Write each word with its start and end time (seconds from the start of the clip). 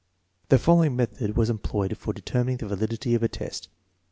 The 0.49 0.57
following 0.57 0.95
method 0.95 1.37
was 1.37 1.51
employed 1.51 1.95
for 1.95 2.11
deter 2.11 2.43
mining 2.43 2.57
the 2.57 2.67
validity 2.67 3.13
of 3.13 3.21
a 3.21 3.27
test. 3.27 3.69